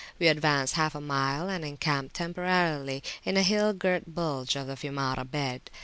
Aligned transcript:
We 0.17 0.29
advanced 0.29 0.73
half 0.73 0.95
a 0.95 0.99
mile, 0.99 1.47
and 1.47 1.63
encamped 1.63 2.15
temporarily 2.15 3.03
in 3.23 3.37
a 3.37 3.43
hill 3.43 3.71
girt 3.71 4.15
bulge 4.15 4.55
of 4.55 4.65
the 4.65 4.73
Fiumara 4.75 5.25
bed. 5.29 5.69